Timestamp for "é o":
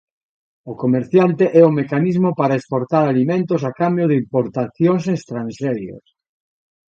1.61-1.75